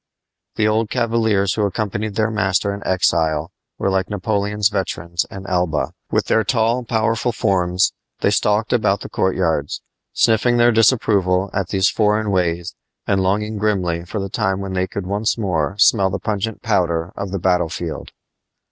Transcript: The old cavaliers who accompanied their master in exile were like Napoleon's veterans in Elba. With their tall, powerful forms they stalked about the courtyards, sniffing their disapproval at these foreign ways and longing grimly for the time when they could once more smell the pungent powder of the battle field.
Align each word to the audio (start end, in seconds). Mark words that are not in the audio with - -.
The 0.55 0.67
old 0.67 0.89
cavaliers 0.89 1.53
who 1.53 1.61
accompanied 1.63 2.15
their 2.15 2.31
master 2.31 2.73
in 2.73 2.81
exile 2.87 3.51
were 3.77 3.91
like 3.91 4.09
Napoleon's 4.09 4.69
veterans 4.69 5.27
in 5.29 5.45
Elba. 5.45 5.91
With 6.09 6.25
their 6.25 6.43
tall, 6.43 6.83
powerful 6.83 7.31
forms 7.31 7.93
they 8.21 8.31
stalked 8.31 8.73
about 8.73 9.01
the 9.01 9.09
courtyards, 9.09 9.83
sniffing 10.11 10.57
their 10.57 10.71
disapproval 10.71 11.51
at 11.53 11.67
these 11.67 11.87
foreign 11.87 12.31
ways 12.31 12.73
and 13.05 13.21
longing 13.21 13.59
grimly 13.59 14.03
for 14.03 14.19
the 14.19 14.27
time 14.27 14.59
when 14.59 14.73
they 14.73 14.87
could 14.87 15.05
once 15.05 15.37
more 15.37 15.77
smell 15.77 16.09
the 16.09 16.17
pungent 16.17 16.63
powder 16.63 17.13
of 17.15 17.29
the 17.29 17.37
battle 17.37 17.69
field. 17.69 18.11